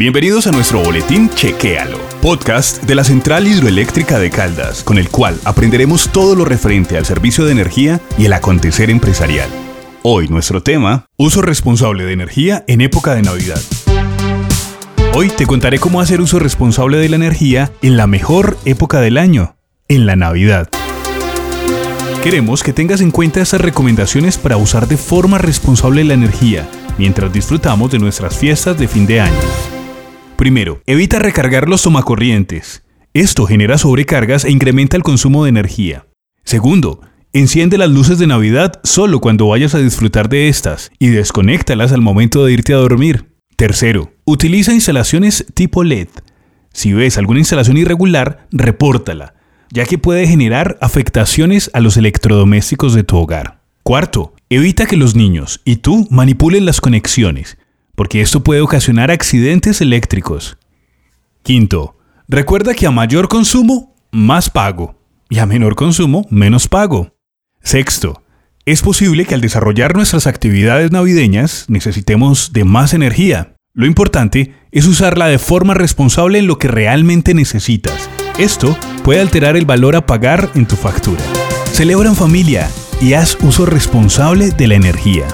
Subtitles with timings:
[0.00, 5.38] Bienvenidos a nuestro boletín Chequéalo, podcast de la Central Hidroeléctrica de Caldas, con el cual
[5.44, 9.50] aprenderemos todo lo referente al servicio de energía y el acontecer empresarial.
[10.02, 13.60] Hoy nuestro tema, uso responsable de energía en época de Navidad.
[15.12, 19.18] Hoy te contaré cómo hacer uso responsable de la energía en la mejor época del
[19.18, 19.56] año,
[19.88, 20.70] en la Navidad.
[22.22, 27.30] Queremos que tengas en cuenta estas recomendaciones para usar de forma responsable la energía mientras
[27.30, 29.69] disfrutamos de nuestras fiestas de fin de año.
[30.40, 32.82] Primero, evita recargar los tomacorrientes.
[33.12, 36.06] Esto genera sobrecargas e incrementa el consumo de energía.
[36.44, 37.02] Segundo,
[37.34, 42.00] enciende las luces de Navidad solo cuando vayas a disfrutar de estas y desconéctalas al
[42.00, 43.34] momento de irte a dormir.
[43.56, 46.08] Tercero, utiliza instalaciones tipo LED.
[46.72, 49.34] Si ves alguna instalación irregular, repórtala,
[49.70, 53.60] ya que puede generar afectaciones a los electrodomésticos de tu hogar.
[53.82, 57.58] Cuarto, evita que los niños y tú manipulen las conexiones
[57.94, 60.58] porque esto puede ocasionar accidentes eléctricos.
[61.42, 61.96] Quinto,
[62.28, 64.96] recuerda que a mayor consumo, más pago,
[65.28, 67.14] y a menor consumo, menos pago.
[67.62, 68.22] Sexto,
[68.66, 73.54] es posible que al desarrollar nuestras actividades navideñas necesitemos de más energía.
[73.72, 78.10] Lo importante es usarla de forma responsable en lo que realmente necesitas.
[78.38, 81.22] Esto puede alterar el valor a pagar en tu factura.
[81.72, 82.68] Celebra en familia
[83.00, 85.26] y haz uso responsable de la energía.